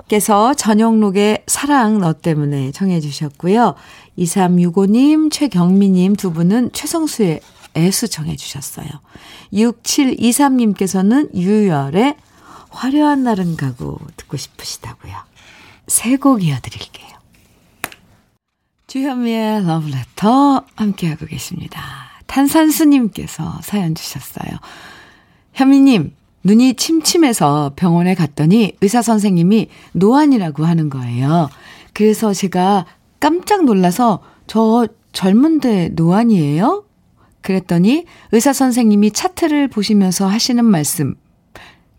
[0.08, 3.76] 께서 전영록의 사랑 너 때문에 청해 주셨고요.
[4.18, 7.42] 2365님, 최경미님 두 분은 최성수의
[7.76, 8.88] 애수 청해 주셨어요.
[9.54, 12.16] 6723님께서는 유열의
[12.70, 15.14] 화려한 날은 가고 듣고 싶으시다고요.
[15.88, 17.10] 세 곡 이어드릴게요.
[18.88, 21.82] 주현미의 러브레터 함께하고 계십니다.
[22.28, 24.52] 탄산수님께서 사연 주셨어요.
[25.54, 31.50] 현미님, 눈이 침침해서 병원에 갔더니 의사 선생님이 노안이라고 하는 거예요.
[31.94, 32.86] 그래서 제가
[33.20, 36.86] 깜짝 놀라서 저 젊은데 노안이에요?
[37.42, 41.16] 그랬더니 의사 선생님이 차트를 보시면서 하시는 말씀.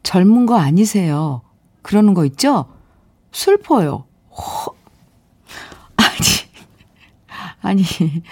[0.03, 1.43] 젊은 거 아니세요.
[1.83, 2.67] 그러는 거 있죠?
[3.33, 4.05] 슬퍼요.
[4.31, 4.75] 허.
[5.97, 8.23] 아니, 아니,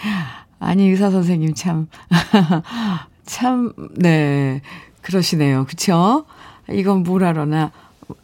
[0.58, 1.88] 아니, 의사 선생님 참,
[3.24, 4.60] 참, 네,
[5.02, 5.66] 그러시네요.
[5.66, 6.26] 그쵸?
[6.68, 7.72] 이건 뭐라러나.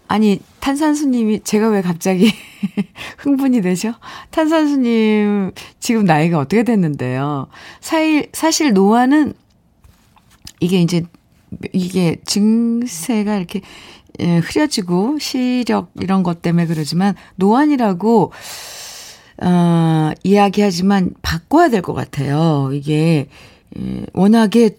[0.08, 2.30] 아니, 탄산수님이, 제가 왜 갑자기
[3.18, 3.94] 흥분이 되죠?
[4.30, 7.48] 탄산수님, 지금 나이가 어떻게 됐는데요?
[7.80, 9.34] 사일, 사실 노화는,
[10.60, 11.02] 이게 이제,
[11.72, 13.60] 이게 증세가 이렇게,
[14.20, 18.32] 예, 흐려지고, 시력, 이런 것 때문에 그러지만, 노안이라고,
[19.42, 22.70] 어, 이야기하지만, 바꿔야 될 것 같아요.
[22.72, 23.28] 이게,
[23.78, 24.70] 예, 워낙에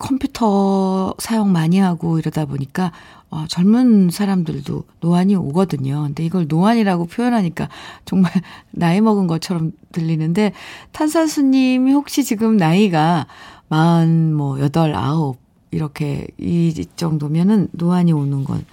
[0.00, 2.92] 컴퓨터 사용 많이 하고 이러다 보니까
[3.34, 6.04] 어, 젊은 사람들도 노안이 오거든요.
[6.04, 7.68] 근데 이걸 노안이라고 표현하니까
[8.04, 8.30] 정말
[8.70, 10.52] 나이 먹은 것처럼 들리는데
[10.92, 13.26] 탄산수님이 혹시 지금 나이가
[13.66, 15.38] 마흔 뭐 여덟 아홉
[15.72, 18.64] 이렇게 이 정도면은 노안이 오는 건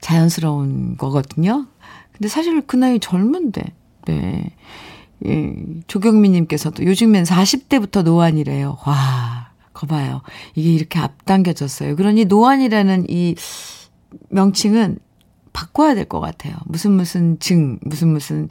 [0.00, 1.66] 자연스러운 거거든요.
[2.12, 3.64] 근데 사실 그 나이 젊은데
[4.06, 4.50] 네.
[5.26, 5.56] 예,
[5.88, 8.78] 조경민님께서도 요즘엔 40대부터 노안이래요.
[8.86, 10.20] 와, 거봐요.
[10.54, 11.96] 이게 이렇게 앞당겨졌어요.
[11.96, 13.34] 그러니 노안이라는 이
[14.30, 14.98] 명칭은
[15.52, 16.54] 바꿔야 될 것 같아요.
[16.66, 18.48] 무슨 무슨 증, 무슨 무슨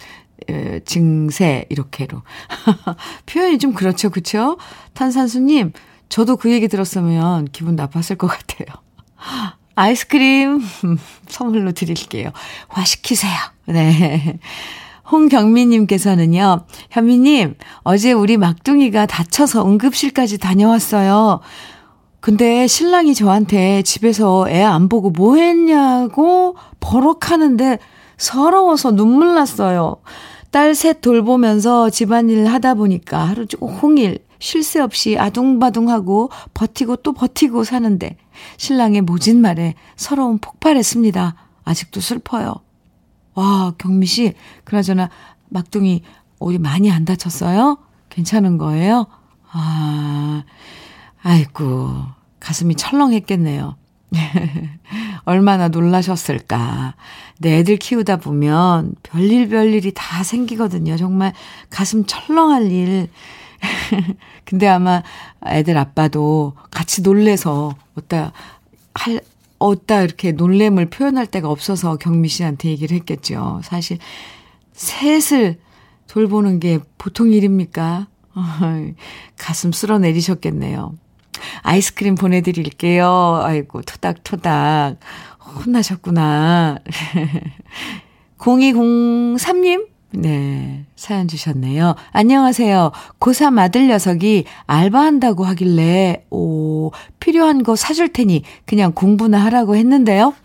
[0.50, 2.22] 에, 증세 이렇게로
[3.26, 4.58] 표현이 좀 그렇죠, 그렇죠?
[4.94, 5.74] 탄산수님,
[6.10, 8.68] 저도 그 얘기 들었으면 기분 나빴을 것 같아요.
[9.76, 10.62] 아이스크림
[11.28, 12.32] 선물로 드릴게요.
[12.68, 13.34] 화 시키세요.
[13.66, 14.40] 네.
[15.12, 21.42] 홍경민님께서는요, 현미님, 어제 우리 막둥이가 다쳐서 응급실까지 다녀왔어요.
[22.24, 27.80] 근데 신랑이 저한테 집에서 애 안 보고 뭐 했냐고 버럭하는데
[28.16, 29.98] 서러워서 눈물 났어요.
[30.50, 37.66] 딸 셋 돌보면서 집안일 하다 보니까 하루 종일 쉴 새 없이 아둥바둥하고 버티고 또 버티고
[37.66, 38.16] 사는데
[38.56, 41.36] 신랑의 모진 말에 서러움 폭발했습니다.
[41.66, 42.56] 아직도 슬퍼요.
[43.34, 44.34] 와, 경미 씨,
[44.64, 45.10] 그나저나
[45.50, 46.04] 막둥이
[46.40, 47.80] 어디 많이 안 다쳤어요?
[48.10, 49.08] 괜찮은 거예요?
[49.52, 50.44] 아,
[51.24, 52.06] 아이고,
[52.40, 53.76] 가슴이 철렁했겠네요.
[55.26, 56.96] 얼마나 놀라셨을까.
[57.40, 60.98] 내 애들 키우다 보면 별일 별일이 다 생기거든요.
[60.98, 61.34] 정말
[61.70, 63.10] 가슴 철렁할 일.
[64.46, 65.02] 근데 아마
[65.46, 68.34] 애들 아빠도 같이 놀래서 어따
[68.94, 69.22] 할
[69.60, 73.62] 어따 이렇게 놀램을 표현할 데가 없어서 경미 씨한테 얘기를 했겠죠.
[73.64, 73.98] 사실
[74.74, 75.58] 셋을
[76.08, 78.08] 돌보는 게 보통 일입니까?
[79.38, 80.96] 가슴 쓸어 내리셨겠네요.
[81.62, 83.42] 아이스크림 보내드릴게요.
[83.44, 84.98] 아이고, 토닥토닥.
[85.66, 86.80] 혼나셨구나.
[88.38, 89.88] 0203님?
[90.16, 91.96] 네, 사연 주셨네요.
[92.12, 92.92] 안녕하세요.
[93.20, 100.36] 고3 아들 녀석이 알바한다고 하길래, 오, 필요한 거 사줄 테니 그냥 공부나 하라고 했는데요.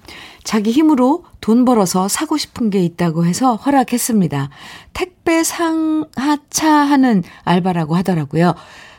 [0.42, 4.48] 자기 힘으로 돈 벌어서 사고 싶은 게 있다고 해서 허락했습니다.
[4.94, 8.54] 택배 상하차 하는 알바라고 하더라고요.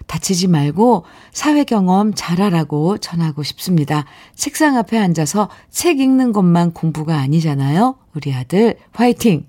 [0.09, 4.05] 다치지 말고 사회 경험 잘하라고 전하고 싶습니다.
[4.33, 7.95] 책상 앞에 앉아서 책 읽는 것만 공부가 아니잖아요.
[8.15, 9.45] 우리 아들 화이팅!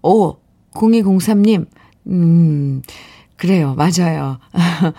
[0.00, 0.36] 오,
[0.74, 1.66] 0203님,
[2.06, 2.82] 음,
[3.36, 3.74] 그래요.
[3.74, 4.38] 맞아요.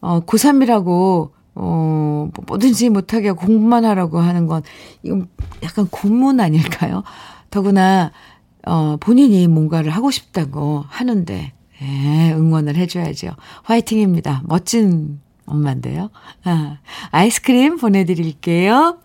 [0.00, 4.62] 어, 고3이라고, 어, 뭐 뭐든지 못하게 공부만 하라고 하는 건,
[5.02, 5.28] 이건
[5.64, 7.02] 약간 고문 아닐까요?
[7.50, 8.12] 더구나,
[8.64, 11.52] 어, 본인이 뭔가를 하고 싶다고 하는데,
[11.82, 13.30] 예, 응원을 해줘야죠.
[13.62, 14.42] 화이팅입니다.
[14.44, 16.10] 멋진 엄마인데요.
[16.44, 16.78] 아,
[17.10, 18.98] 아이스크림 보내드릴게요.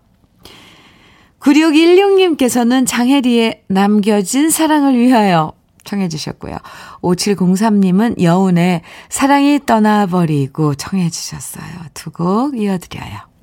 [1.39, 5.53] 9616님께서는 장혜리의 남겨진 사랑을 위하여
[5.83, 6.57] 청해 주셨고요.
[7.01, 11.65] 5703님은 여운의 사랑이 떠나버리고 청해 주셨어요.
[11.93, 13.33] 두 곡 이어드려요.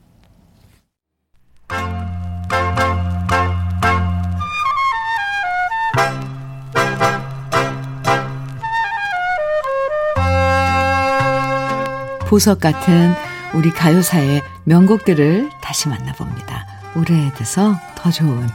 [12.30, 13.12] 보석 같은
[13.54, 16.64] 우리 가요사의 명곡들을 다시 만나봅니다.
[16.94, 18.46] 오래돼서 더 좋은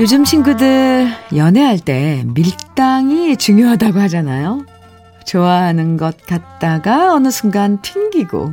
[0.00, 4.66] 요즘 친구들 연애할 때 밀당이 중요하다고 하잖아요.
[5.24, 8.52] 좋아하는 것 같다가 어느 순간 튕기고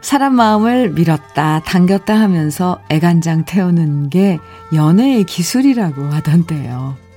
[0.00, 4.38] 사람 마음을 밀었다 당겼다 하면서 애간장 태우는 게
[4.72, 7.07] 연애의 기술이라고 하던데요.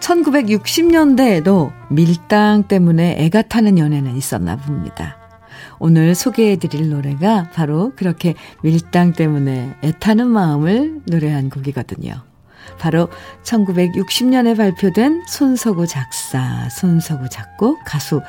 [0.00, 5.16] 1960년대에도 밀당 때문에 애가 타는 연애는 있었나 봅니다.
[5.78, 12.14] 오늘 소개해 드릴 노래가 바로 그렇게 밀당 때문에 애타는 마음을 노래한 곡이거든요.
[12.78, 13.08] 바로
[13.44, 18.20] 1960년에 발표된 손석구 작사, 손석구 작곡, 가수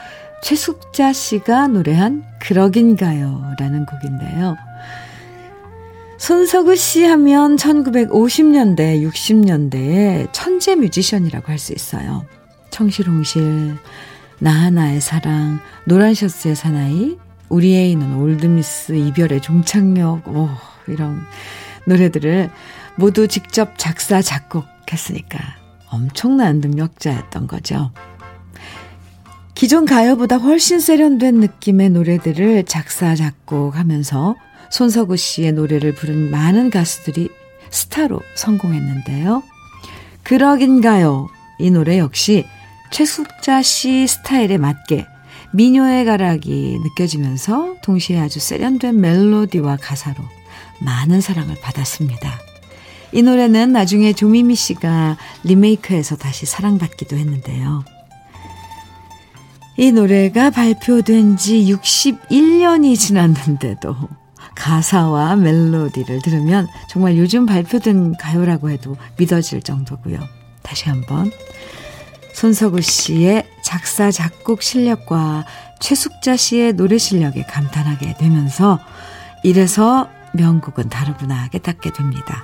[0.42, 3.56] 최숙자 씨가 노래한 그러긴가요?
[3.60, 4.56] 라는 곡인데요.
[6.20, 12.26] 손석우 씨 하면 1950년대, 60년대에 천재 뮤지션이라고 할 수 있어요.
[12.72, 13.78] 청실홍실,
[14.40, 17.18] 나하나의 사랑, 노란 셔츠의 사나이,
[17.48, 20.50] 우리 애인은 올드미스, 이별의 종착역, 오,
[20.88, 21.22] 이런
[21.86, 22.50] 노래들을
[22.98, 25.40] 모두 직접 작사, 작곡했으니까
[25.90, 27.92] 엄청난 능력자였던 거죠.
[29.56, 34.36] 기존 가요보다 훨씬 세련된 느낌의 노래들을 작사, 작곡하면서
[34.72, 37.30] 손석구 씨의 노래를 부른 많은 가수들이
[37.70, 39.44] 스타로 성공했는데요.
[40.24, 41.28] 그러긴가요?
[41.60, 42.46] 이 노래 역시
[42.92, 45.06] 최숙자 씨 스타일에 맞게
[45.54, 50.24] 미녀의 가락이 느껴지면서 동시에 아주 세련된 멜로디와 가사로
[50.80, 52.40] 많은 사랑을 받았습니다.
[53.12, 57.84] 이 노래는 나중에 조미미 씨가 리메이크해서 다시 사랑받기도 했는데요.
[59.78, 63.96] 이 노래가 발표된 지 61년이 지났는데도
[64.56, 70.20] 가사와 멜로디를 들으면 정말 요즘 발표된 가요라고 해도 믿어질 정도고요.
[70.62, 71.32] 다시 한번
[72.34, 75.46] 손석우 씨의 작사 작곡 실력과
[75.80, 78.80] 최숙자 씨의 노래 실력에 감탄하게 되면서
[79.44, 82.44] 이래서 명곡은 다르구나 깨닫게 됩니다.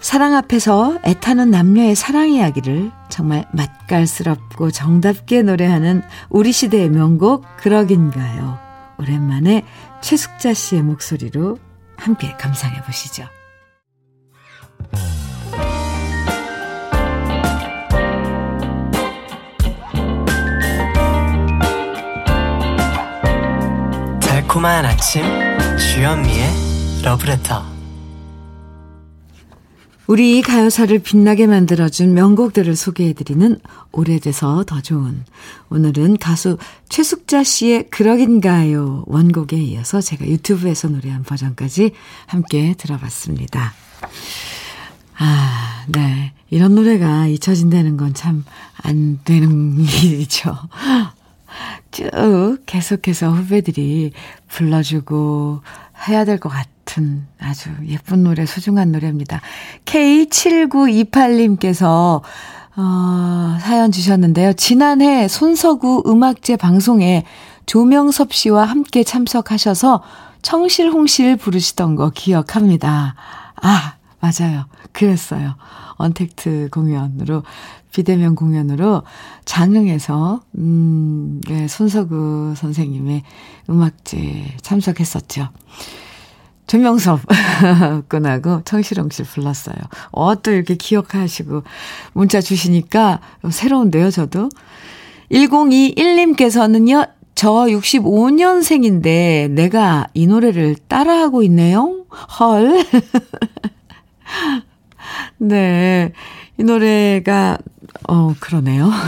[0.00, 8.58] 사랑 앞에서 애타는 남녀의 사랑 이야기를 정말 맛깔스럽고 정답게 노래하는 우리 시대의 명곡 그러긴가요.
[8.98, 9.64] 오랜만에
[10.00, 11.58] 최숙자 씨의 목소리로
[11.96, 13.24] 함께 감상해 보시죠.
[24.20, 25.22] 달콤한 아침
[25.78, 27.69] 주현미의 러브레터
[30.10, 33.60] 우리 가요사를 빛나게 만들어준 명곡들을 소개해드리는
[33.92, 35.22] 오래돼서 더 좋은
[35.68, 36.58] 오늘은 가수
[36.88, 41.92] 최숙자 씨의 그러긴가요 원곡에 이어서 제가 유튜브에서 노래한 버전까지
[42.26, 43.72] 함께 들어봤습니다.
[45.16, 46.32] 아, 네.
[46.50, 48.44] 이런 노래가 잊혀진다는 건 참
[48.82, 50.56] 안 되는 일이죠.
[51.92, 52.10] 쭉
[52.66, 54.10] 계속해서 후배들이
[54.48, 55.60] 불러주고
[56.08, 59.40] 해야 될 것 같은 아주 예쁜 노래, 소중한 노래입니다.
[59.84, 62.22] K7928님께서
[62.76, 64.52] 어, 사연 주셨는데요.
[64.54, 67.24] 지난해 손서구 음악제 방송에
[67.66, 70.02] 조명섭 씨와 함께 참석하셔서
[70.42, 73.14] 청실홍실 부르시던 거 기억합니다.
[73.60, 74.64] 아, 맞아요.
[74.92, 75.56] 그랬어요.
[76.00, 77.44] 언택트 공연으로,
[77.92, 79.02] 비대면 공연으로
[79.44, 83.22] 장흥에서, 음, 네, 손석구 선생님의
[83.68, 85.48] 음악제 참석했었죠.
[86.66, 87.20] 조명섭
[88.08, 89.74] 군하고 청실홍실 불렀어요.
[90.12, 91.64] 어, 또 이렇게 기억하시고
[92.12, 93.20] 문자 주시니까
[93.50, 94.48] 새로운데요, 저도.
[95.32, 102.04] 1021님께서는요, 저 65년생인데 내가 이 노래를 따라하고 있네요?
[102.38, 102.84] 헐.
[105.38, 106.12] 네.
[106.58, 107.58] 이 노래가,
[108.08, 108.90] 어, 그러네요.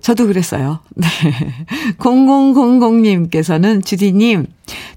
[0.00, 0.80] 저도 그랬어요.
[0.94, 1.06] 네.
[1.98, 4.46] 0000님께서는 주디님,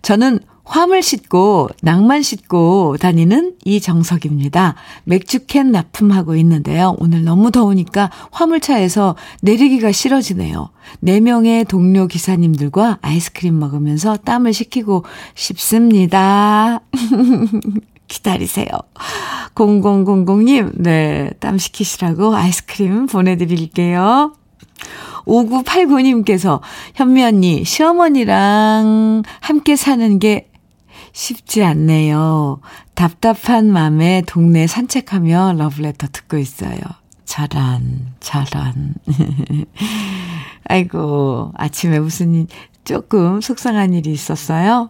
[0.02, 4.76] 저는 화물 싣고 낭만 싣고 다니는 이정석입니다.
[5.04, 6.96] 맥주캔 납품하고 있는데요.
[7.00, 10.70] 오늘 너무 더우니까 화물차에서 내리기가 싫어지네요.
[11.04, 15.04] 4명의 동료 기사님들과 아이스크림 먹으면서 땀을 식히고
[15.36, 16.80] 싶습니다.
[18.14, 18.68] 기다리세요.
[19.56, 24.34] 0000님, 네, 땀 식히시라고 아이스크림 보내드릴게요.
[25.26, 26.62] 5989님께서
[26.94, 30.52] 현미 언니, 시어머니랑 함께 사는 게
[31.12, 32.60] 쉽지 않네요.
[32.94, 36.80] 답답한 맘에 동네 산책하며 러브레터 듣고 있어요.
[37.26, 38.94] 저런, 저런.
[40.68, 42.48] 아이고, 아침에 무슨
[42.84, 44.90] 조금 속상한 일이 있었어요?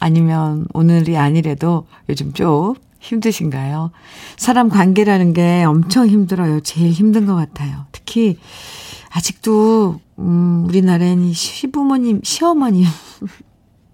[0.00, 3.90] 아니면 오늘이 아니래도 요즘 좀 힘드신가요?
[4.36, 6.60] 사람 관계라는 게 엄청 힘들어요.
[6.60, 7.86] 제일 힘든 것 같아요.
[7.92, 8.38] 특히
[9.10, 12.84] 아직도 음 우리나라에는 시부모님, 시어머님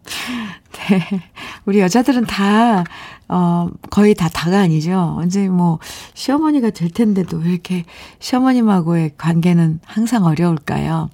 [0.89, 1.23] 네.
[1.65, 2.85] 우리 여자들은 다,
[3.29, 5.15] 어, 거의 다 다가 아니죠.
[5.19, 5.79] 언제 뭐,
[6.15, 7.85] 시어머니가 될 텐데도 왜 이렇게
[8.19, 11.11] 시어머님하고의 관계는 항상 어려울까요?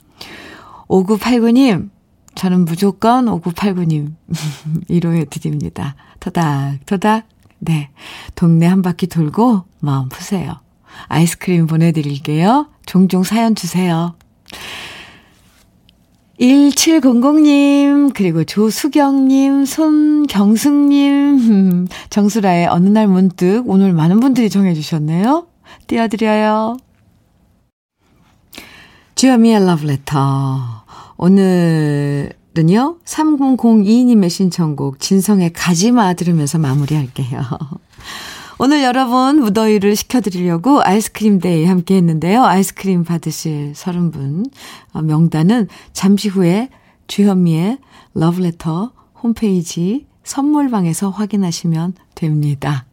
[0.88, 1.90] 5989님,
[2.34, 4.14] 저는 무조건 5989님,
[4.88, 5.96] 위로해 드립니다.
[6.20, 7.90] 토닥, 토닥, 네.
[8.34, 10.60] 동네 한 바퀴 돌고 마음 푸세요.
[11.08, 12.68] 아이스크림 보내드릴게요.
[12.86, 14.14] 종종 사연 주세요.
[16.40, 20.28] 1700님, 그리고 조수경님, 손경숙님,
[22.10, 25.48] 정수라의 어느 날 문득 오늘 많은 분들이 청해주셨네요.
[25.88, 26.76] 띄워드려요.
[29.16, 30.84] 주현미의 러브레터.
[31.18, 37.40] 오늘은요, 3002님의 신청곡, 진성의 가지마 들으면서 마무리할게요.
[38.60, 42.44] 오늘 여러분 무더위를 식혀드리려고 아이스크림 day 함께 했는데요.
[42.44, 44.50] 아이스크림 받으실 30분
[44.92, 46.68] 어, 명단은 잠시 후에
[47.06, 47.78] 주현미의
[48.14, 48.92] 러브레터
[49.22, 52.86] 홈페이지 선물방에서 확인하시면 됩니다.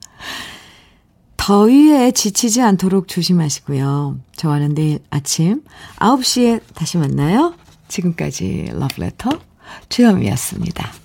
[1.38, 4.19] 더위에 지치지 않도록 조심하시고요.
[4.36, 5.63] 저와는 내일 아침
[5.97, 7.53] 9시에 다시 만나요.
[7.88, 9.39] 지금까지 러브레터
[9.89, 11.05] 주현미였습니다.